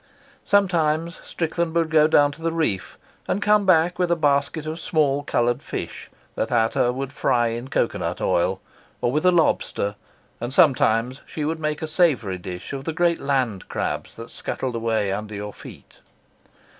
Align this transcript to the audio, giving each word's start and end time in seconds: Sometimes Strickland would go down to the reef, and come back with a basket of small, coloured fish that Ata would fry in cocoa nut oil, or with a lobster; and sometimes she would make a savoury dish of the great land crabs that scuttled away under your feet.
Sometimes 0.45 1.19
Strickland 1.23 1.75
would 1.75 1.91
go 1.91 2.07
down 2.07 2.31
to 2.31 2.41
the 2.41 2.51
reef, 2.51 2.97
and 3.27 3.39
come 3.39 3.67
back 3.67 3.99
with 3.99 4.09
a 4.09 4.15
basket 4.15 4.65
of 4.65 4.79
small, 4.79 5.21
coloured 5.21 5.61
fish 5.61 6.09
that 6.33 6.51
Ata 6.51 6.91
would 6.91 7.13
fry 7.13 7.49
in 7.49 7.67
cocoa 7.67 7.99
nut 7.99 8.19
oil, 8.19 8.59
or 8.99 9.11
with 9.11 9.27
a 9.27 9.31
lobster; 9.31 9.93
and 10.39 10.51
sometimes 10.51 11.21
she 11.27 11.45
would 11.45 11.59
make 11.59 11.83
a 11.83 11.87
savoury 11.87 12.39
dish 12.39 12.73
of 12.73 12.85
the 12.85 12.93
great 12.93 13.19
land 13.19 13.69
crabs 13.69 14.15
that 14.15 14.31
scuttled 14.31 14.73
away 14.75 15.11
under 15.11 15.35
your 15.35 15.53
feet. 15.53 15.99